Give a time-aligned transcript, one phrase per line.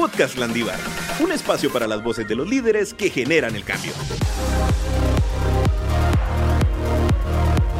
[0.00, 0.78] Podcast Landívar,
[1.22, 3.92] un espacio para las voces de los líderes que generan el cambio.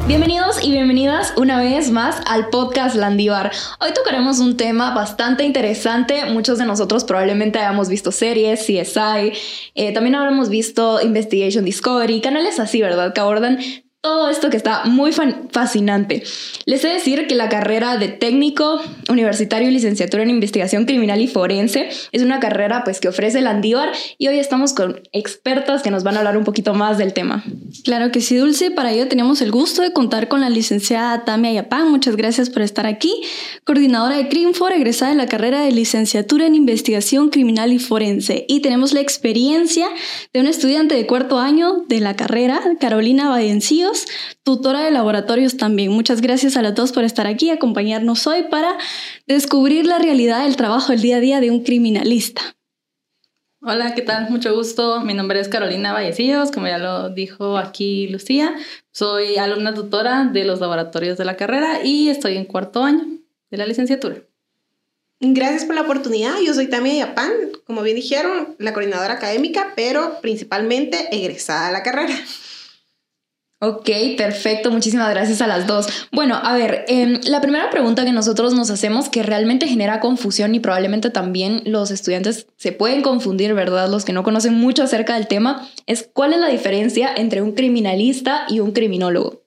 [0.07, 3.51] Bienvenidos y bienvenidas una vez más al podcast Landívar.
[3.81, 6.27] Hoy tocaremos un tema bastante interesante.
[6.27, 9.33] Muchos de nosotros probablemente hayamos visto series, CSI,
[9.75, 13.15] eh, también habremos visto Investigation Discovery, canales así, ¿verdad?
[13.15, 13.61] Que abordan
[14.03, 16.23] todo esto que está muy fascinante.
[16.65, 21.21] Les he de decir que la carrera de técnico universitario y licenciatura en investigación criminal
[21.21, 25.83] y forense es una carrera pues que ofrece el Andívar y hoy estamos con expertas
[25.83, 27.45] que nos van a hablar un poquito más del tema.
[27.91, 28.71] Claro que sí, Dulce.
[28.71, 31.91] Para ello tenemos el gusto de contar con la licenciada Tamia Yapán.
[31.91, 33.13] Muchas gracias por estar aquí.
[33.65, 38.45] Coordinadora de CRIMFOR, egresada de la carrera de licenciatura en investigación criminal y forense.
[38.47, 39.89] Y tenemos la experiencia
[40.33, 43.91] de una estudiante de cuarto año de la carrera, Carolina Vallencillo
[44.45, 45.91] tutora de laboratorios también.
[45.91, 48.79] Muchas gracias a las dos por estar aquí y acompañarnos hoy para
[49.27, 52.55] descubrir la realidad del trabajo el día a día de un criminalista.
[53.63, 54.31] Hola, ¿qué tal?
[54.31, 55.03] Mucho gusto.
[55.03, 58.55] Mi nombre es Carolina Vallecillos, como ya lo dijo aquí Lucía.
[58.91, 63.05] Soy alumna tutora de los laboratorios de la carrera y estoy en cuarto año
[63.51, 64.17] de la licenciatura.
[65.21, 66.41] Gracias por la oportunidad.
[66.43, 67.33] Yo soy Tamia Yapán,
[67.67, 72.15] como bien dijeron, la coordinadora académica, pero principalmente egresada a la carrera.
[73.63, 74.71] Ok, perfecto.
[74.71, 75.87] Muchísimas gracias a las dos.
[76.13, 80.55] Bueno, a ver, em, la primera pregunta que nosotros nos hacemos que realmente genera confusión
[80.55, 83.91] y probablemente también los estudiantes se pueden confundir, ¿verdad?
[83.91, 87.53] Los que no conocen mucho acerca del tema, es cuál es la diferencia entre un
[87.53, 89.43] criminalista y un criminólogo.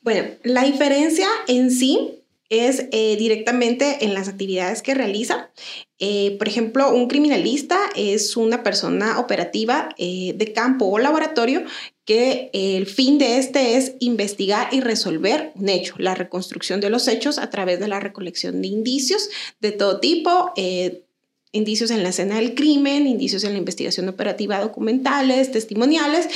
[0.00, 5.50] Bueno, la diferencia en sí es eh, directamente en las actividades que realiza.
[5.98, 11.64] Eh, por ejemplo, un criminalista es una persona operativa eh, de campo o laboratorio
[12.04, 17.06] que el fin de este es investigar y resolver un hecho, la reconstrucción de los
[17.08, 19.28] hechos a través de la recolección de indicios
[19.60, 20.52] de todo tipo,
[21.52, 26.28] indicios en la escena del crimen, indicios en la investigación operativa documentales, testimoniales,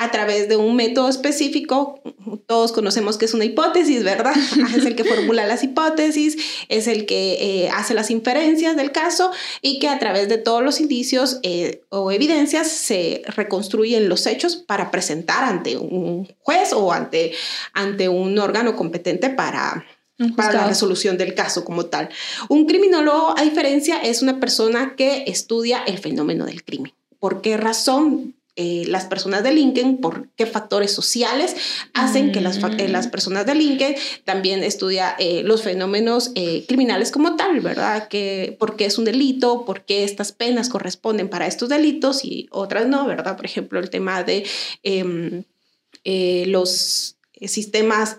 [0.00, 2.00] a través de un método específico.
[2.46, 4.32] Todos conocemos que es una hipótesis, ¿verdad?
[4.76, 6.38] es el que formula las hipótesis,
[6.70, 10.62] es el que eh, hace las inferencias del caso y que a través de todos
[10.62, 16.92] los indicios eh, o evidencias se reconstruyen los hechos para presentar ante un juez o
[16.92, 17.34] ante,
[17.74, 19.84] ante un órgano competente para,
[20.34, 22.08] para la resolución del caso como tal.
[22.48, 26.94] Un criminólogo, a diferencia, es una persona que estudia el fenómeno del crimen.
[27.18, 28.34] ¿Por qué razón?
[28.56, 31.54] Eh, las personas delinquen, por qué factores sociales
[31.94, 33.10] hacen que las, eh, las mm.
[33.10, 33.94] personas delinquen,
[34.24, 36.32] también estudia eh, los fenómenos
[36.66, 38.08] criminales como tal, ¿verdad?
[38.08, 39.64] Que, ¿Por qué es un delito?
[39.64, 43.36] ¿Por qué estas penas corresponden para estos delitos y otras no, ¿verdad?
[43.36, 44.44] Por ejemplo, el tema de
[44.82, 45.44] em,
[46.46, 48.16] los sistemas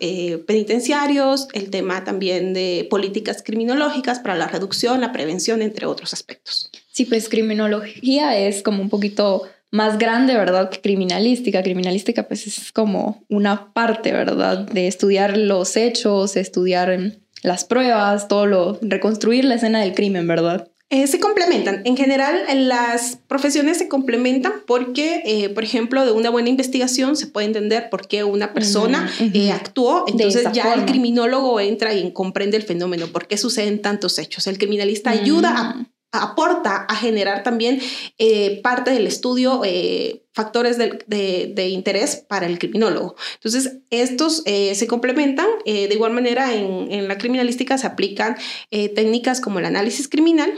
[0.47, 6.71] penitenciarios, el tema también de políticas criminológicas para la reducción, la prevención, entre otros aspectos.
[6.91, 10.69] Sí, pues criminología es como un poquito más grande, ¿verdad?
[10.69, 11.63] Que criminalística.
[11.63, 14.59] Criminalística pues es como una parte, ¿verdad?
[14.59, 20.67] De estudiar los hechos, estudiar las pruebas, todo lo, reconstruir la escena del crimen, ¿verdad?
[20.89, 21.83] Eh, se complementan.
[21.85, 27.27] En general, las profesiones se complementan porque, eh, por ejemplo, de una buena investigación se
[27.27, 30.03] puede entender por qué una persona eh, actuó.
[30.09, 34.47] Entonces ya el criminólogo entra y comprende el fenómeno, por qué suceden tantos hechos.
[34.47, 37.79] El criminalista ayuda a mm aporta a generar también
[38.17, 43.15] eh, parte del estudio, eh, factores de, interés para el criminólogo.
[43.35, 45.47] Entonces, estos eh, se complementan.
[45.65, 48.37] de igual manera, en, en, la criminalística se aplican
[48.69, 50.53] técnicas como el análisis criminal,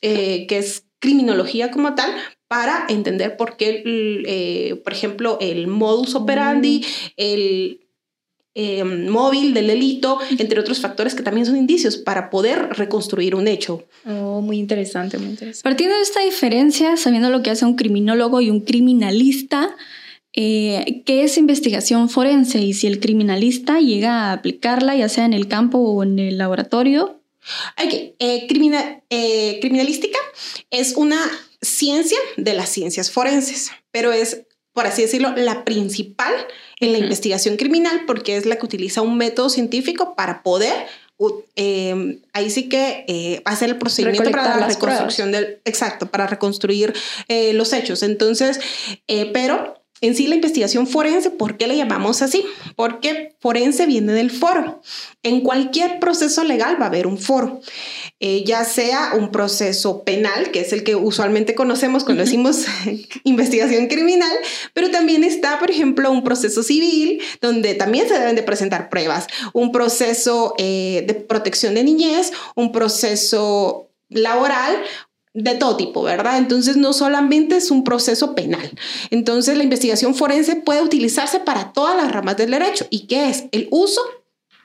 [0.00, 2.10] que es criminología como tal,
[2.48, 7.10] para entender por qué, por ejemplo, el modus operandi, mm.
[7.16, 7.85] el
[8.58, 13.48] eh, móvil del delito, entre otros factores que también son indicios para poder reconstruir un
[13.48, 13.84] hecho.
[14.06, 15.62] Oh, muy interesante, muy interesante.
[15.62, 19.76] Partiendo de esta diferencia, sabiendo lo que hace un criminólogo y un criminalista,
[20.32, 22.58] eh, ¿qué es investigación forense?
[22.60, 26.38] Y si el criminalista llega a aplicarla, ya sea en el campo o en el
[26.38, 27.20] laboratorio.
[27.84, 28.46] Ok, eh,
[29.60, 30.18] criminalística
[30.70, 31.20] es una
[31.60, 34.45] ciencia de las ciencias forenses, pero es
[34.76, 36.34] por así decirlo, la principal
[36.80, 40.74] en la investigación criminal porque es la que utiliza un método científico para poder,
[41.54, 46.92] em, ahí sí que eh, hacer el procedimiento para la reconstrucción del, exacto, para reconstruir
[47.28, 48.02] eh, los hechos.
[48.02, 48.60] Entonces,
[49.08, 52.44] eh, pero en sí la investigación forense, ¿por qué le llamamos así?
[52.74, 54.82] Porque forense viene del foro.
[55.22, 57.60] En cualquier proceso legal va a haber un foro,
[58.20, 62.66] eh, ya sea un proceso penal, que es el que usualmente conocemos cuando decimos
[63.24, 64.36] investigación criminal,
[64.72, 69.26] pero también está, por ejemplo, un proceso civil, donde también se deben de presentar pruebas,
[69.52, 74.76] un proceso eh, de protección de niñez, un proceso laboral
[75.36, 76.38] de todo tipo, ¿verdad?
[76.38, 78.70] Entonces no solamente es un proceso penal.
[79.10, 82.86] Entonces la investigación forense puede utilizarse para todas las ramas del derecho.
[82.90, 83.44] ¿Y qué es?
[83.52, 84.00] El uso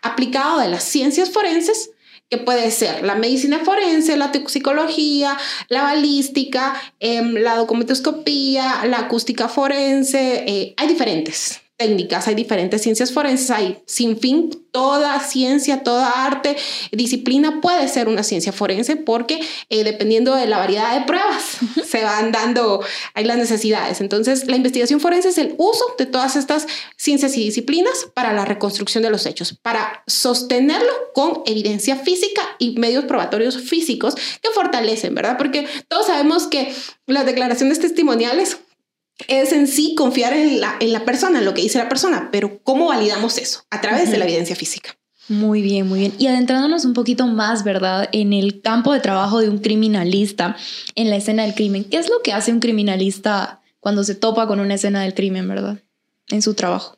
[0.02, 1.92] aplicado de las ciencias forenses
[2.30, 5.38] que puede ser la medicina forense, la toxicología,
[5.68, 13.12] la balística, em, la documentoscopía, la acústica forense, eh, hay diferentes técnicas, hay diferentes ciencias
[13.12, 16.56] forenses, hay sin fin, toda ciencia, toda arte,
[16.92, 19.40] disciplina puede ser una ciencia forense porque
[19.70, 21.58] eh, dependiendo de la variedad de pruebas
[21.90, 22.84] se van dando
[23.16, 24.00] hay las necesidades.
[24.00, 26.68] Entonces, la investigación forense es el uso de todas estas
[26.98, 32.78] ciencias y disciplinas para la reconstrucción de los hechos, para sostenerlo con evidencia física y
[32.78, 35.36] medios probatorios físicos que fortalecen, ¿verdad?
[35.40, 36.76] Porque todos sabemos que
[37.08, 38.60] las declaraciones testimoniales
[39.28, 42.30] es en sí confiar en la, en la persona, en lo que dice la persona,
[42.32, 43.64] pero ¿cómo validamos eso?
[43.70, 44.96] A través de la evidencia física.
[45.30, 46.14] Muy bien, muy bien.
[46.18, 48.10] Y adentrándonos un poquito más, ¿verdad?
[48.12, 50.58] En el campo de trabajo de un criminalista
[50.96, 51.86] en la escena del crimen.
[51.86, 55.48] ¿Qué es lo que hace un criminalista cuando se topa con una escena del crimen,
[55.48, 55.80] ¿verdad?
[56.30, 56.98] En su trabajo.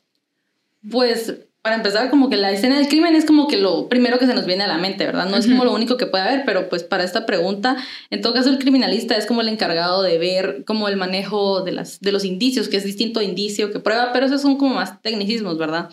[0.90, 1.34] Pues
[1.64, 4.34] para empezar, como que la escena del crimen es como que lo primero que se
[4.34, 5.30] nos viene a la mente, ¿verdad?
[5.30, 7.78] No es como lo único que puede haber, pero pues para esta pregunta,
[8.10, 11.72] en todo caso el criminalista es como el encargado de ver como el manejo de,
[11.72, 14.74] las, de los indicios, que es distinto a indicio que prueba, pero esos son como
[14.74, 15.88] más tecnicismos, ¿verdad?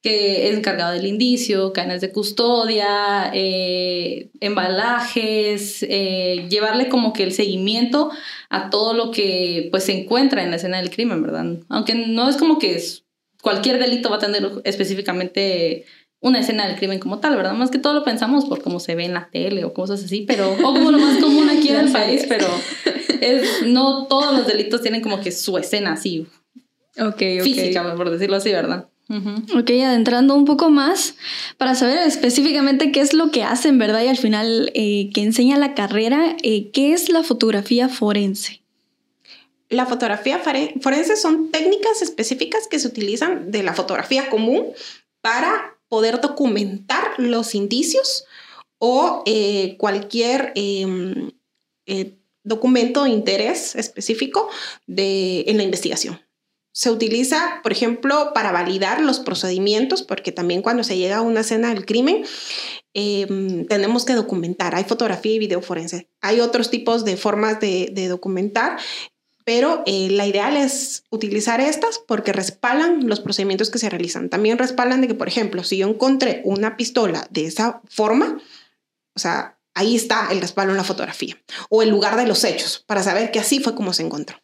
[0.00, 7.32] que es encargado del indicio, cadenas de custodia, eh, embalajes, eh, llevarle como que el
[7.32, 8.12] seguimiento
[8.50, 11.56] a todo lo que pues se encuentra en la escena del crimen, ¿verdad?
[11.68, 13.07] Aunque no es como que es
[13.42, 15.84] cualquier delito va a tener específicamente
[16.20, 17.54] una escena del crimen como tal, ¿verdad?
[17.54, 20.24] Más que todo lo pensamos por cómo se ve en la tele o cosas así,
[20.26, 22.46] pero, o como lo más común aquí en el país, pero
[23.20, 26.26] es, no todos los delitos tienen como que su escena así.
[26.98, 28.88] Okay, Física, por decirlo así, ¿verdad?
[29.10, 31.14] Ok, adentrando un poco más
[31.56, 34.02] para saber específicamente qué es lo que hacen, ¿verdad?
[34.02, 38.60] Y al final, eh, que enseña la carrera, eh, ¿qué es la fotografía forense?
[39.70, 44.72] La fotografía forense son técnicas específicas que se utilizan de la fotografía común
[45.20, 48.24] para poder documentar los indicios
[48.78, 51.32] o eh, cualquier em,
[51.86, 54.48] eh, documento de interés específico
[54.86, 56.20] de, en la investigación.
[56.72, 61.40] Se utiliza, por ejemplo, para validar los procedimientos, porque también cuando se llega a una
[61.40, 62.24] escena del crimen,
[62.94, 64.76] em, tenemos que documentar.
[64.76, 66.08] Hay fotografía y video forense.
[66.20, 68.78] Hay otros tipos de formas de, de documentar
[69.48, 74.28] pero eh, la ideal es utilizar estas porque respaldan los procedimientos que se realizan.
[74.28, 78.42] También respaldan de que, por ejemplo, si yo encontré una pistola de esa forma,
[79.16, 81.38] o sea, ahí está el respaldo en la fotografía
[81.70, 84.36] o el lugar de los hechos para saber que así fue como se encontró.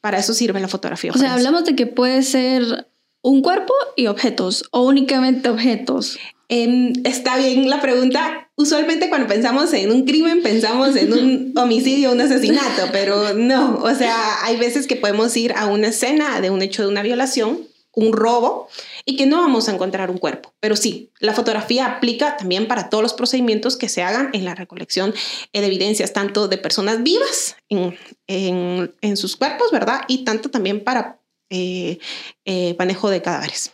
[0.00, 1.12] Para eso sirve la fotografía.
[1.14, 2.88] O sea, hablamos de que puede ser
[3.20, 6.18] un cuerpo y objetos o únicamente objetos.
[6.48, 8.50] Em, está bien la pregunta.
[8.54, 13.94] Usualmente cuando pensamos en un crimen pensamos en un homicidio, un asesinato, pero no, o
[13.94, 17.66] sea, hay veces que podemos ir a una escena de un hecho de una violación,
[17.92, 18.68] un robo,
[19.04, 20.54] y que no vamos a encontrar un cuerpo.
[20.60, 24.54] Pero sí, la fotografía aplica también para todos los procedimientos que se hagan en la
[24.54, 25.14] recolección
[25.52, 30.02] de evidencias, tanto de personas vivas en, en, sus cuerpos, ¿verdad?
[30.08, 31.20] Y tanto también para
[31.50, 31.98] eh,
[32.44, 33.72] eh, manejo de cadáveres.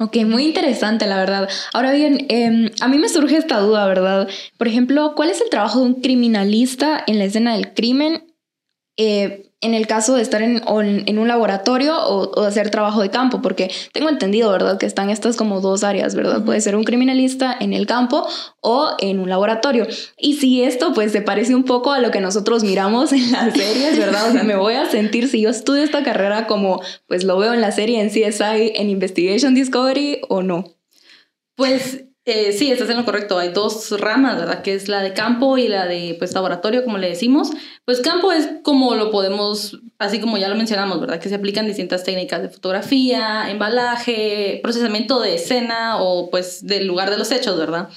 [0.00, 1.48] Ok, muy interesante, la verdad.
[1.72, 4.28] Ahora bien, em, a mí me surge esta duda, ¿verdad?
[4.56, 8.22] Por ejemplo, ¿cuál es el trabajo de un criminalista en la escena del crimen?
[8.98, 13.42] Eh, en el caso de estar en, en un laboratorio o, hacer trabajo de campo,
[13.42, 14.78] porque tengo entendido, ¿verdad?
[14.78, 16.44] Que están estas como dos áreas, ¿verdad?
[16.44, 18.26] Puede ser un criminalista en el campo
[18.60, 19.86] o en un laboratorio.
[20.16, 23.52] Y si esto pues se parece un poco a lo que nosotros miramos en las
[23.52, 24.30] series, ¿verdad?
[24.30, 27.52] O sea, me voy a sentir si yo estudio esta carrera como pues lo veo
[27.52, 30.64] en la serie en CSI, en Investigation Discovery o no.
[31.56, 33.38] Pues eh, sí, estás en lo correcto.
[33.38, 34.60] Hay dos ramas, ¿verdad?
[34.60, 37.50] Que es la de campo y la de pues, laboratorio, como le decimos.
[37.86, 41.20] Pues campo es como lo podemos, así como ya lo mencionamos, ¿verdad?
[41.20, 47.08] Que se aplican distintas técnicas de fotografía, embalaje, procesamiento de escena o pues del lugar
[47.08, 47.88] de los hechos, ¿verdad?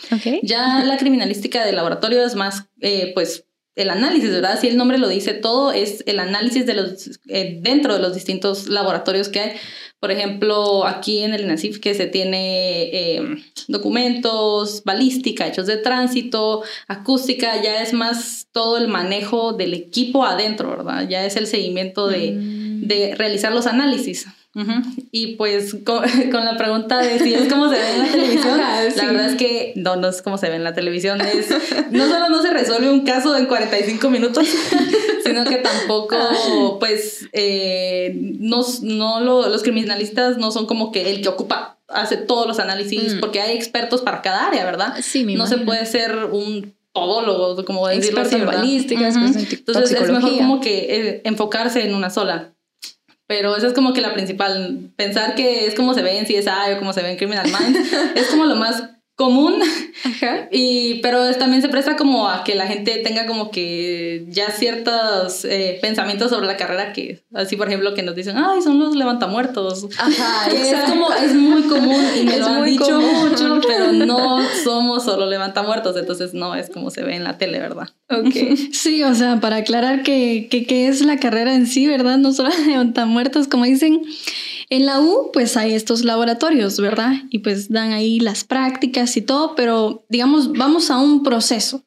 [0.44, 3.44] Ya la criminalística de laboratorio es más, eh, pues
[3.76, 4.60] el análisis, ¿verdad?
[4.60, 8.14] Si el nombre lo dice todo, es el análisis de los, eh, dentro de los
[8.14, 9.52] distintos laboratorios que hay.
[10.02, 16.64] Por ejemplo, aquí en el INASIF que se tiene em, documentos, balística, hechos de tránsito,
[16.88, 21.08] acústica, ya es más todo el manejo del equipo adentro, ¿verdad?
[21.08, 22.88] Ya es el seguimiento de, mm.
[22.88, 24.26] de realizar los análisis.
[25.12, 28.58] Y pues con, la pregunta de si es como se ve en la televisión,
[28.98, 31.22] la verdad es que no, no es como se ve en la televisión.
[31.22, 31.50] Es,
[31.92, 34.48] no solo no se resuelve un caso en 45 minutos,
[35.24, 41.30] sino que tampoco, pues, eh, no, no los criminalistas no son como que el que
[41.30, 43.20] ocupa hace todos los análisis, mm.
[43.20, 44.96] porque hay expertos para cada área, ¿verdad?
[45.02, 50.12] Sí, No se puede ser un todólogos, como decirlo así, experto en tic- Entonces es
[50.12, 52.54] mejor como que eh, enfocarse en una sola.
[53.32, 54.92] Pero esa es como que la principal.
[54.98, 57.94] Pensar que es como se ve en CSI o como se ve en Criminal Minds
[58.16, 58.84] es como lo más
[59.22, 59.54] común.
[60.04, 60.48] Ajá.
[60.52, 65.46] Y, pero también se presta como a que la gente tenga como que ya ciertos
[65.46, 68.96] eh, pensamientos sobre la carrera que, así por ejemplo, que nos dicen, ay, son los
[68.96, 69.86] levantamuertos.
[70.00, 73.30] Ajá, es como, es muy común y me Es lo han dicho común.
[73.30, 77.60] mucho, pero no somos solo levantamuertos, entonces no es como se ve en la tele,
[77.60, 77.90] ¿verdad?
[78.10, 78.58] Ok.
[78.74, 82.18] Sí, o sea, para aclarar que, que, que es la carrera en sí, ¿verdad?
[82.18, 84.02] No solo levantar muertos, como dicen.
[84.72, 87.12] En la U, pues hay estos laboratorios, ¿verdad?
[87.30, 91.84] Y pues dan ahí las prácticas y todo, pero digamos, vamos a un proceso.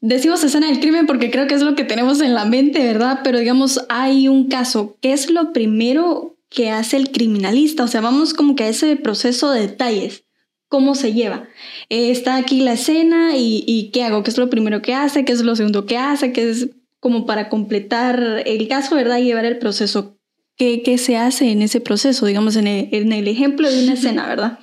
[0.00, 3.20] Decimos escena del crimen porque creo que es lo que tenemos en la mente, ¿verdad?
[3.22, 4.96] Pero digamos, hay un caso.
[5.02, 7.84] ¿Qué es lo primero que hace el criminalista?
[7.84, 10.24] O sea, vamos como que a ese proceso de detalles.
[10.68, 11.46] ¿Cómo se lleva?
[11.90, 14.22] Eh, está aquí la escena y, ¿qué hago?
[14.22, 15.26] ¿Qué es lo primero que hace?
[15.26, 16.32] ¿Qué es lo segundo que hace?
[16.32, 19.18] ¿Qué es como para completar el caso, ¿verdad?
[19.18, 20.15] Y llevar el proceso.
[20.56, 22.26] ¿Qué, qué se hace en ese proceso?
[22.26, 24.58] Digamos, en el, en el ejemplo de una escena, ¿verdad?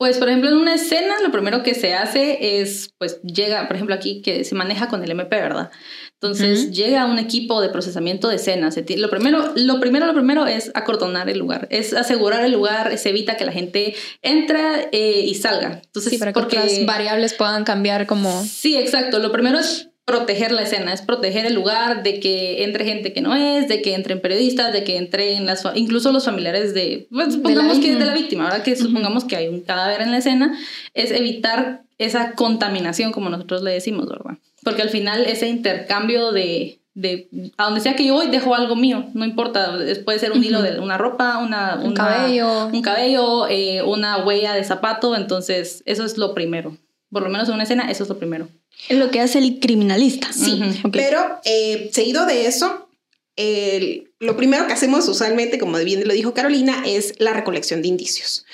[0.00, 3.76] Pues, por ejemplo, en una escena, lo primero que se hace es, pues, llega, por
[3.76, 5.70] ejemplo, aquí que se maneja con el MP, ¿verdad?
[6.14, 6.72] Entonces, Ujú.
[6.72, 8.78] llega un equipo de procesamiento de escenas.
[8.96, 13.10] Lo primero, lo primero, lo primero es acordonar el lugar, es asegurar el lugar, se
[13.10, 15.82] evita que la gente entre eh, y salga.
[15.84, 18.42] Entonces, Sí, para que porque otras variables puedan cambiar como...
[18.42, 19.18] Sí, exacto.
[19.18, 23.20] Lo primero es proteger la escena, es proteger el lugar de que entre gente que
[23.20, 27.34] no es, de que entren periodistas, de que entren las, incluso los familiares de, pues,
[27.34, 28.62] supongamos que es de la víctima, ¿verdad?
[28.62, 30.58] Que supongamos que hay un cadáver en la escena,
[30.94, 34.38] es evitar esa contaminación, como nosotros le decimos, ¿verdad?
[34.62, 38.76] Porque al final ese intercambio de, de a donde sea que yo voy, dejo algo
[38.76, 42.66] mío, no importa, puede ser un hilo de una ropa, una, Un una- cabello.
[42.66, 46.76] un cabello, eh, una huella de zapato, entonces eso es lo primero.
[47.12, 48.48] Por lo menos en una escena, eso es lo primero.
[48.88, 50.32] Es lo que hace el criminalista.
[50.32, 50.60] Sí,
[50.92, 52.88] pero eh, seguido de eso,
[53.36, 57.88] el- lo primero que hacemos usualmente, como bien lo dijo Carolina, es la recolección de
[57.88, 58.44] indicios.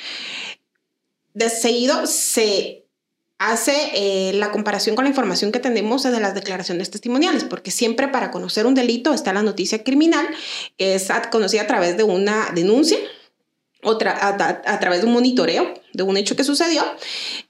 [1.34, 2.84] De seguido se
[3.38, 8.08] hace eh, la comparación con la información que tenemos de las declaraciones testimoniales, porque siempre
[8.08, 10.26] para conocer un delito está la noticia criminal,
[10.78, 12.96] es conocida a través de una denuncia
[13.82, 16.82] o tra- a, a- a través de un monitoreo de un hecho que sucedió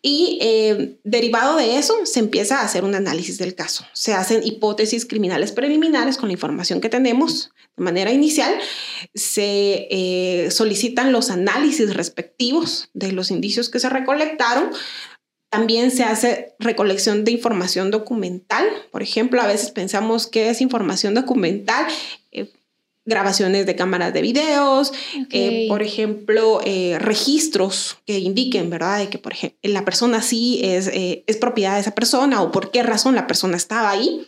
[0.02, 3.84] y eh, derivado de eso se empieza a hacer un análisis del caso.
[3.92, 8.54] Se hacen hipótesis criminales preliminares con la información que tenemos de manera inicial.
[9.14, 14.70] Se eh, solicitan los análisis respectivos de los indicios que se recolectaron.
[15.48, 18.66] También se hace recolección de información documental.
[18.90, 21.86] Por ejemplo, a veces pensamos que es información documental.
[22.32, 22.50] eh,
[23.06, 24.92] grabaciones de cámaras de videos,
[25.30, 28.98] eh, por ejemplo, eh, registros que indiquen, ¿verdad?
[28.98, 32.50] De que, por ejemplo, la persona sí es, eh, es propiedad de esa persona o
[32.50, 34.26] por qué razón la persona estaba ahí,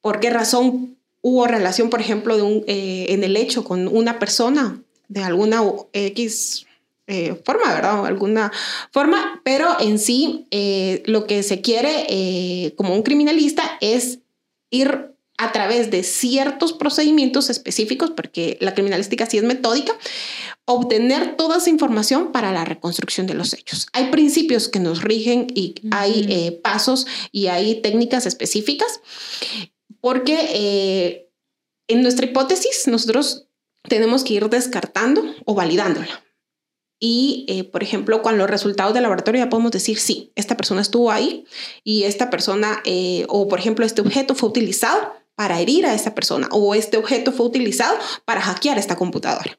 [0.00, 4.82] por qué razón hubo relación, por ejemplo, de un, en el hecho con una persona
[5.08, 6.66] de alguna X
[7.44, 8.00] forma, ¿verdad?
[8.00, 8.50] O alguna
[8.92, 10.46] forma, pero en sí
[11.04, 14.20] lo que se quiere como un criminalista es
[14.70, 15.10] ir
[15.40, 19.96] a través de ciertos procedimientos específicos, porque la criminalística sí es metódica,
[20.66, 23.86] obtener toda esa información para la reconstrucción de los hechos.
[23.94, 26.30] Hay principios que nos rigen y hay Ujú.
[26.30, 29.00] eh, pasos y hay técnicas específicas,
[30.02, 31.30] porque eh,
[31.88, 33.46] en nuestra hipótesis nosotros
[33.88, 36.22] tenemos que ir descartando o validándola.
[37.02, 40.82] Y, eh, por ejemplo, con los resultados del laboratorio ya podemos decir, sí, esta persona
[40.82, 41.46] estuvo ahí
[41.82, 46.14] y esta persona, eh, o por ejemplo, este objeto fue utilizado para herir a esta
[46.14, 49.58] persona o este objeto fue utilizado para hackear esta computadora.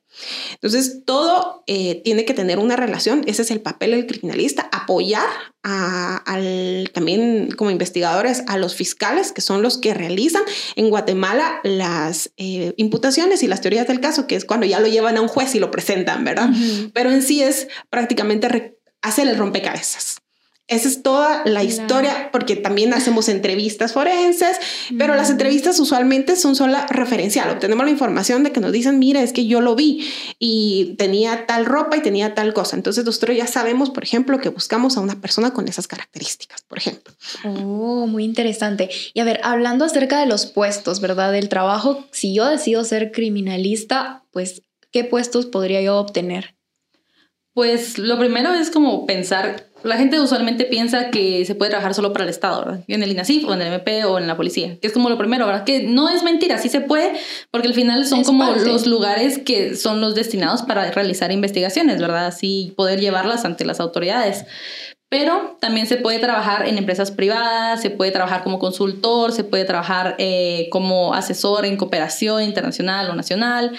[0.53, 3.23] Entonces, todo eh, tiene que tener una relación.
[3.25, 5.25] Ese es el papel del criminalista, apoyar
[5.63, 10.43] a, al, también como investigadores a los fiscales, que son los que realizan
[10.75, 14.87] en Guatemala las eh, imputaciones y las teorías del caso, que es cuando ya lo
[14.87, 16.51] llevan a un juez y lo presentan, ¿verdad?
[16.93, 20.20] Pero en sí es prácticamente hacer el rompecabezas.
[20.71, 21.65] Esa es toda la Claro.
[21.67, 24.57] historia, porque también hacemos entrevistas forenses,
[24.97, 27.49] pero las entrevistas usualmente son solo referencial.
[27.49, 30.09] Obtenemos la información de que nos dicen, mira, es que yo lo vi
[30.39, 32.77] y tenía tal ropa y tenía tal cosa.
[32.77, 36.77] Entonces nosotros ya sabemos, por ejemplo, que buscamos a una persona con esas características, por
[36.77, 37.13] ejemplo.
[37.43, 38.89] Oh, muy interesante.
[39.13, 41.33] Y a ver, hablando acerca de los puestos, ¿verdad?
[41.33, 44.61] Del trabajo, si yo decido ser criminalista, pues,
[44.91, 46.55] ¿qué puestos podría yo obtener?
[47.53, 52.13] Pues lo primero es como pensar, la gente usualmente piensa que se puede trabajar solo
[52.13, 52.83] para el Estado, ¿verdad?
[52.87, 55.17] En el INASIF o en el MP o en la policía, que es como lo
[55.17, 55.65] primero, ¿verdad?
[55.65, 57.11] Que no es mentira, sí se puede,
[57.51, 58.65] porque al final son Es como parte.
[58.65, 62.27] los lugares que son los destinados para realizar investigaciones, ¿verdad?
[62.27, 64.45] Así poder llevarlas ante las autoridades.
[65.11, 69.65] Pero también se puede trabajar en empresas privadas, se puede trabajar como consultor, se puede
[69.65, 73.73] trabajar eh, como asesor en cooperación internacional o nacional.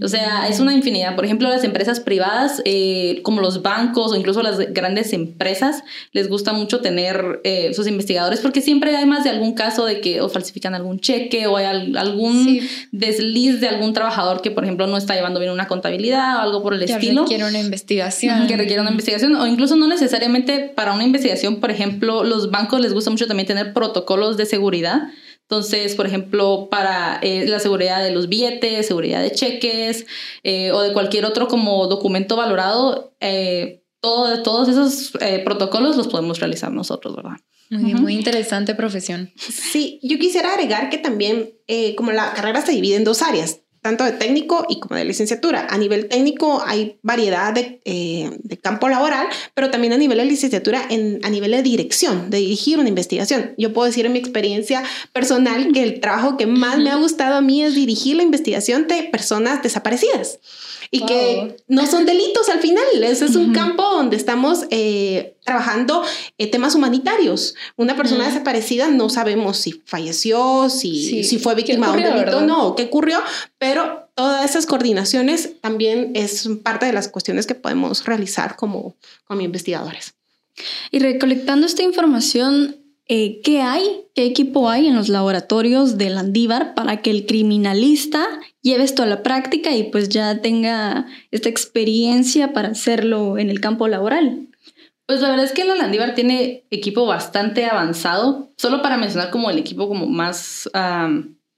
[0.00, 1.16] O sea, es una infinidad.
[1.16, 6.28] Por ejemplo, las empresas privadas, eh, como los bancos o incluso las grandes empresas, les
[6.28, 10.20] gusta mucho tener eh, sus investigadores porque siempre hay más de algún caso de que
[10.20, 12.60] o falsifican algún cheque o hay algún
[12.92, 16.62] desliz de algún trabajador que, por ejemplo, no está llevando bien una contabilidad o algo
[16.62, 17.24] por el que estilo.
[17.24, 18.46] Que requiere una investigación.
[18.46, 22.80] Que requiere una investigación o incluso no necesariamente para una investigación, por ejemplo, los bancos
[22.80, 25.08] les gusta mucho también tener protocolos de seguridad
[25.48, 30.04] entonces, por ejemplo, para eh, la seguridad de los billetes, seguridad de cheques
[30.42, 35.12] eh, o de cualquier otro como documento valorado, eh, todo, todos esos
[35.44, 37.36] protocolos los podemos realizar nosotros, ¿verdad?
[37.70, 39.32] Muy, muy interesante profesión.
[39.36, 41.54] Sí, yo quisiera agregar que también,
[41.96, 45.68] como la carrera se divide en dos áreas, tanto de técnico y como de licenciatura.
[45.70, 50.24] A nivel técnico hay variedad de, eh, de campo laboral, pero también a nivel de
[50.24, 53.54] licenciatura, en, a nivel de dirección, de dirigir una investigación.
[53.56, 57.36] Yo puedo decir en mi experiencia personal que el trabajo que más me ha gustado
[57.36, 60.40] a mí es dirigir la investigación de personas desaparecidas
[60.90, 62.84] y que no son delitos al final.
[63.02, 66.02] Ese es un campo donde estamos eh, trabajando
[66.38, 67.54] eh, temas humanitarios.
[67.76, 72.42] Una persona desaparecida no sabemos si falleció, si, si fue víctima de un delito o
[72.42, 73.20] no, qué ocurrió,
[73.58, 79.42] pero todas esas coordinaciones también es parte de las cuestiones que podemos realizar como, como
[79.42, 80.14] investigadores.
[80.90, 82.76] Y recolectando esta información,
[83.08, 84.04] eh, ¿qué hay?
[84.14, 88.26] ¿Qué equipo hay en los laboratorios de Landívar para que el criminalista
[88.62, 93.60] lleve esto a la práctica y pues ya tenga esta experiencia para hacerlo en el
[93.60, 94.48] campo laboral?
[95.06, 99.50] Pues la verdad es que la Landívar tiene equipo bastante avanzado, solo para mencionar como
[99.50, 100.68] el equipo como más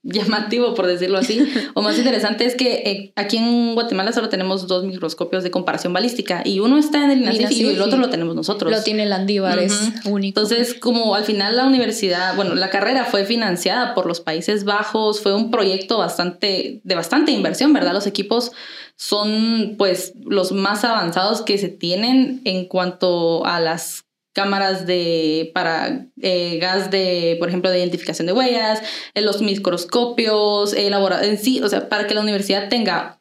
[0.01, 1.41] llamativo, por decirlo así,
[1.73, 5.91] o más interesante es que eh, aquí en Guatemala solo tenemos dos microscopios de comparación
[5.91, 8.71] balística y uno está en el INACIF y, el otro lo tenemos nosotros.
[8.71, 10.39] Lo tiene Landívar, es único.
[10.39, 15.19] Entonces, como al final la universidad, bueno, la carrera fue financiada por los Países Bajos,
[15.19, 17.93] fue un proyecto bastante, de bastante inversión, ¿verdad?
[17.93, 18.51] Los equipos
[18.95, 24.05] son pues los más avanzados que se tienen en cuanto a las
[24.39, 28.81] cámaras de, para eh, gas de, por ejemplo, de identificación de huellas,
[29.13, 33.19] en los microscopios, elaborar en sí, o sea, para que la universidad tenga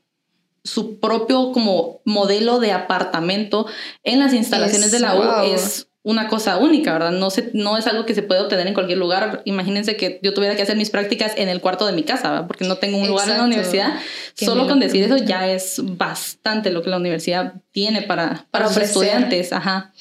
[0.63, 3.67] su propio como modelo de apartamento
[4.05, 7.11] en las instalaciones de la U es una cosa única, ¿verdad?
[7.11, 9.43] No, se, no es algo que se puede obtener en cualquier lugar.
[9.45, 12.47] Imagínense que yo tuviera que hacer mis prácticas en el cuarto de mi casa, ¿verdad?
[12.47, 13.99] porque no tengo un lugar en la universidad.
[14.35, 18.77] Solo con decir eso ya es bastante lo que la universidad tiene para, para, los
[18.77, 19.53] estudiantes.
[19.53, 19.93] Ajá.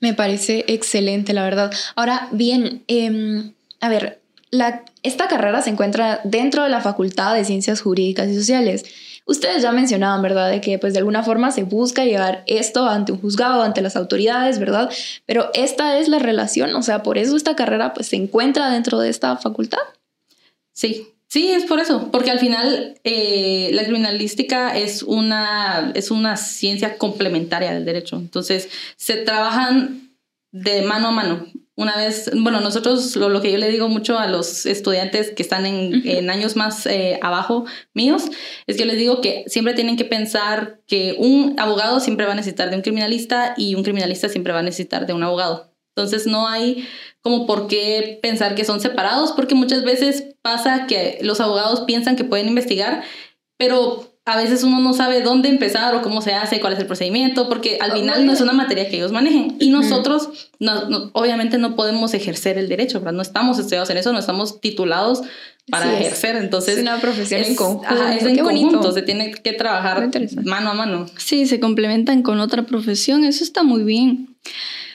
[0.00, 1.72] Me parece excelente, la verdad.
[1.94, 7.44] Ahora, bien, em, a ver, la, esta carrera se encuentra dentro de la Facultad de
[7.44, 8.84] Ciencias Jurídicas y Sociales.
[9.26, 13.12] Ustedes ya mencionaban, ¿verdad?, de que pues de alguna forma se busca llevar esto ante
[13.12, 14.90] un juzgado, ante las autoridades, ¿verdad?
[15.26, 18.98] Pero esta es la relación, o sea, por eso esta carrera pues se encuentra dentro
[18.98, 19.78] de esta facultad.
[20.72, 26.36] Sí, Sí, es por eso, porque al final eh, la criminalística es una, es una
[26.36, 28.16] ciencia complementaria del derecho.
[28.16, 30.10] Entonces, se trabajan
[30.50, 31.46] de mano a mano.
[31.76, 35.66] Una vez, bueno, nosotros lo, que yo le digo mucho a los estudiantes que están
[35.66, 37.64] en, años más eh, abajo
[37.94, 38.24] míos,
[38.66, 42.36] es que les digo que siempre tienen que pensar que un abogado siempre va a
[42.36, 45.69] necesitar de un criminalista y un criminalista siempre va a necesitar de un abogado.
[46.00, 46.88] Entonces no hay
[47.22, 52.16] como por qué pensar que son separados, porque muchas veces pasa que los abogados piensan
[52.16, 53.02] que pueden investigar,
[53.58, 56.86] pero a veces uno no sabe dónde empezar o cómo se hace, cuál es el
[56.86, 59.56] procedimiento, porque al final no es una materia que ellos manejen.
[59.58, 63.12] Y nosotros, no, obviamente, no podemos ejercer el derecho, ¿verdad?
[63.12, 65.22] No estamos estudiados en eso, no estamos titulados
[65.70, 66.36] para ejercer.
[66.36, 68.08] Entonces, es una profesión en conjunto.
[68.08, 70.10] es en conjunto, se tiene que trabajar
[70.44, 71.06] mano a mano.
[71.18, 74.36] Sí, se complementan con otra profesión, eso está muy bien.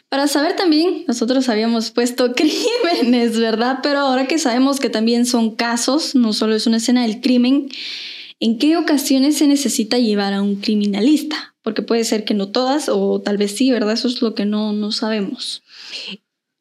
[0.10, 3.80] Para saber también, nosotros habíamos puesto crímenes, ¿verdad?
[3.82, 7.70] Pero ahora que sabemos que también son casos, no solo es una escena del crimen,
[8.40, 11.56] ¿en qué ocasiones se necesita llevar a un criminalista?
[11.62, 13.94] Porque puede ser que no todas, o tal vez sí, ¿verdad?
[13.94, 15.64] Eso es lo que no, no sabemos.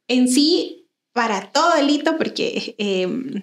[0.09, 3.43] En sí, para todo delito, porque em,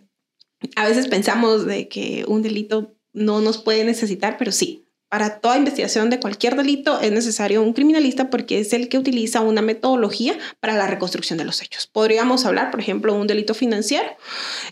[0.76, 5.58] a veces pensamos de que un delito no nos puede necesitar, pero sí, para toda
[5.58, 10.40] investigación de cualquier delito es necesario un criminalista porque es el que utiliza una metodología
[10.62, 11.86] para la reconstrucción de los hechos.
[11.86, 14.08] Podríamos hablar, por ejemplo, de un delito financiero,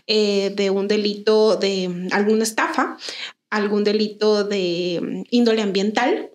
[0.06, 2.96] eh, de un delito de alguna estafa,
[3.50, 6.30] algún delito de mm, índole ambiental.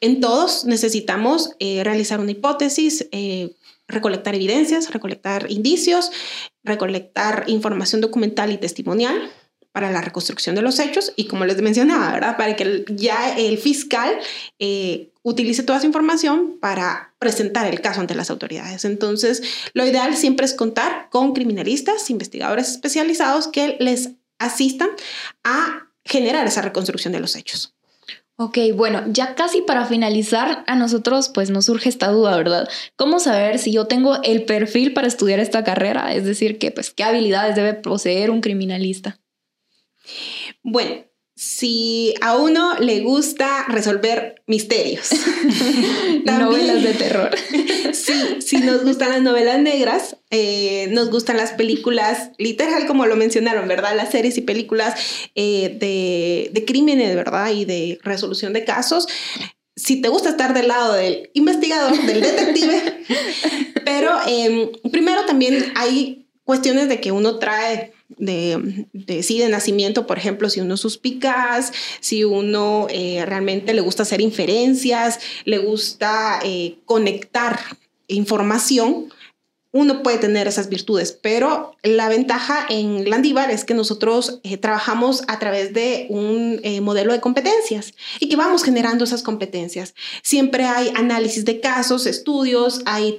[0.00, 3.56] En todos necesitamos eh, realizar una hipótesis, eh,
[3.88, 6.12] recolectar evidencias, recolectar indicios,
[6.62, 9.32] recolectar información documental y testimonial
[9.72, 12.36] para la reconstrucción de los hechos y como les mencionaba, ¿verdad?
[12.36, 14.18] Para que ya el fiscal
[14.58, 18.84] eh, utilice toda esa información para presentar el caso ante las autoridades.
[18.84, 19.42] Entonces,
[19.74, 24.88] lo ideal siempre es contar con criminalistas, investigadores especializados que les asistan
[25.44, 27.74] a generar esa reconstrucción de los hechos.
[28.40, 32.68] Ok, bueno, ya casi para finalizar, a nosotros pues nos surge esta duda, ¿verdad?
[32.94, 36.14] ¿Cómo saber si yo tengo el perfil para estudiar esta carrera?
[36.14, 39.18] Es decir, que pues qué habilidades debe poseer un criminalista.
[40.62, 41.04] Bueno,
[41.38, 45.10] si a uno le gusta resolver misterios.
[46.24, 47.30] novelas de terror.
[47.92, 53.14] sí, si nos gustan las novelas negras, eh, nos gustan las películas, literal como lo
[53.14, 53.94] mencionaron, ¿verdad?
[53.94, 54.94] Las series y películas
[55.36, 57.52] eh, de, de crímenes, ¿verdad?
[57.52, 59.06] Y de resolución de casos.
[59.76, 63.04] Si te gusta estar del lado del investigador, del detective,
[63.84, 70.06] pero em, primero también hay cuestiones de que uno trae de, de, sí, de nacimiento,
[70.06, 75.58] por ejemplo, si uno es suspicaz, si uno eh, realmente le gusta hacer inferencias, le
[75.58, 77.60] gusta eh, conectar
[78.06, 79.12] información,
[79.72, 85.24] uno puede tener esas virtudes, pero la ventaja en Landívar es que nosotros eh, trabajamos
[85.28, 89.94] a través de un modelo de competencias y que vamos generando esas competencias.
[90.22, 93.18] Siempre hay análisis de casos, estudios, hay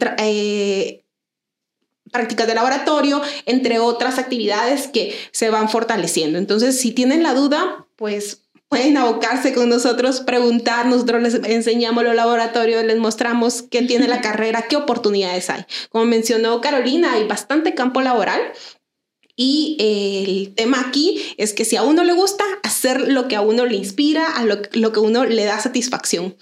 [2.12, 6.38] prácticas de laboratorio, entre otras actividades que se van fortaleciendo.
[6.38, 12.16] Entonces, si tienen la duda, pues pueden abocarse con nosotros, preguntar, nosotros les enseñamos los
[12.16, 15.66] laboratorios, les mostramos quién tiene la carrera, qué oportunidades hay.
[15.90, 18.42] Como mencionó Carolina, hay bastante campo laboral.
[19.36, 23.42] Y el tema aquí es que si a uno le gusta, hacer lo que a
[23.42, 26.36] uno le inspira, a lo, lo que a uno le da satisfacción.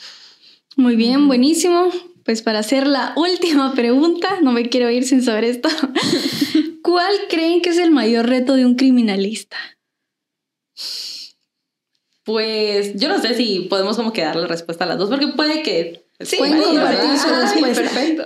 [0.75, 1.91] Muy bien, buenísimo
[2.27, 5.69] pues para hacer la última pregunta, no me quiero ir sin saber esto.
[6.83, 9.55] ¿Cuál creen que es el mayor reto de un criminalista?
[12.25, 15.29] Pues yo no sé si podemos como que dar la respuesta a las dos, porque
[15.29, 16.05] puede que...
[16.19, 17.81] Sí, pueden compartir su respuesta.
[17.83, 18.23] Perfecto.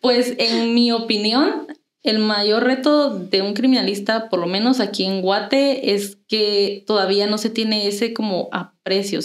[0.00, 1.66] Pues en mi opinión,
[2.02, 7.26] el mayor reto de un criminalista, por lo menos aquí en Guate, es que todavía
[7.26, 9.20] no se tiene ese como aprecio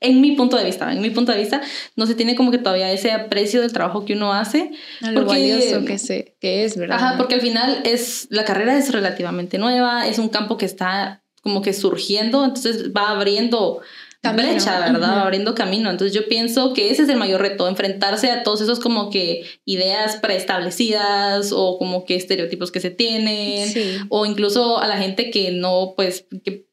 [0.00, 1.60] en mi punto de vista, en mi punto de vista,
[1.96, 4.70] no se tiene como que todavía ese aprecio del trabajo que uno hace.
[5.02, 6.96] A lo valioso que, se, que es, ¿verdad?
[6.96, 11.22] Ajá, porque al final es, la carrera es relativamente nueva, es un campo que está
[11.42, 13.80] como que surgiendo, entonces va abriendo
[14.22, 15.16] brecha, ¿verdad?
[15.16, 15.90] Va abriendo camino.
[15.90, 19.44] Entonces yo pienso que ese es el mayor reto, enfrentarse a todos esos como que
[19.64, 25.50] ideas preestablecidas o como que estereotipos que se tienen, o incluso a la gente que
[25.52, 26.67] no, pues, que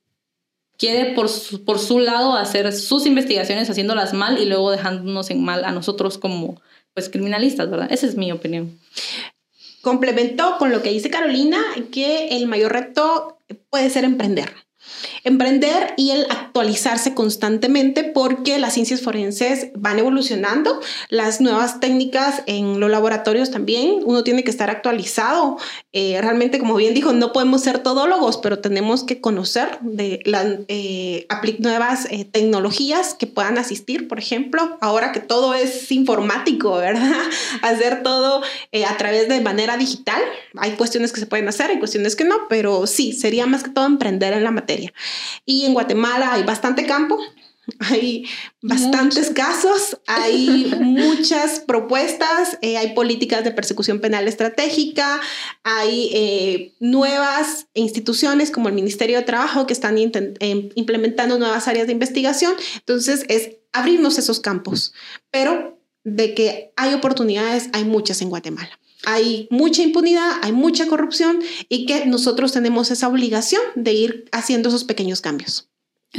[0.78, 5.44] quiere por su, por su lado hacer sus investigaciones haciéndolas mal y luego dejándonos en
[5.44, 6.62] mal a nosotros como
[6.94, 7.92] pues criminalistas, ¿verdad?
[7.92, 8.80] Esa es mi opinión.
[9.82, 11.62] Complementó con lo que dice Carolina
[11.92, 14.52] que el mayor reto puede ser emprender
[15.24, 22.80] emprender y el actualizarse constantemente porque las ciencias forenses van evolucionando, las nuevas técnicas en
[22.80, 25.58] los laboratorios también, uno tiene que estar actualizado.
[25.98, 30.46] Eh, realmente, como bien dijo, no podemos ser todólogos, pero tenemos que conocer de las
[30.68, 31.26] eh,
[31.60, 37.16] nuevas eh, tecnologías que puedan asistir, por ejemplo, ahora que todo es informático, ¿verdad?
[37.62, 38.42] Hacer todo
[38.86, 40.22] a través de manera digital.
[40.58, 43.70] Hay cuestiones que se pueden hacer, hay cuestiones que no, pero sí, sería más que
[43.70, 44.92] todo emprender en la materia.
[45.46, 47.18] Y en Guatemala hay bastante campo,
[47.80, 48.26] hay
[48.62, 55.20] bastantes casos, hay muchas propuestas, eh, hay políticas de persecución penal estratégica,
[55.64, 61.88] hay eh, nuevas instituciones como el Ministerio de Trabajo que están em, implementando nuevas áreas
[61.88, 62.54] de investigación.
[62.76, 64.94] Entonces es abrirnos esos campos,
[65.32, 71.40] pero de que hay oportunidades, hay muchas en Guatemala hay mucha impunidad, hay mucha corrupción
[71.70, 75.70] y que nosotros tenemos esa obligación de ir haciendo esos pequeños cambios.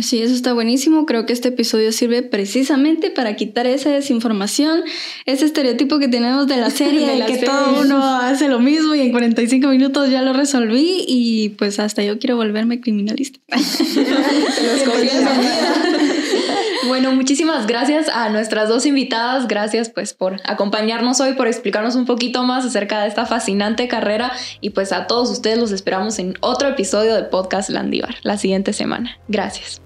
[0.01, 1.07] Sí, eso está buenísimo.
[1.07, 4.83] Creo que este episodio sirve precisamente para quitar esa desinformación,
[5.25, 9.01] ese estereotipo que tenemos de la serie, de que todo uno hace lo mismo y
[9.01, 13.39] en 45 minutos ya lo resolví y pues hasta yo quiero volverme criminalista.
[16.87, 19.49] Bueno, muchísimas gracias a nuestras dos invitadas.
[19.49, 24.33] Gracias pues por acompañarnos hoy, por explicarnos un poquito más acerca de esta fascinante carrera
[24.61, 28.73] y pues a todos ustedes los esperamos en otro episodio de Podcast Landívar la siguiente
[28.73, 29.19] semana.
[29.29, 29.86] Gracias.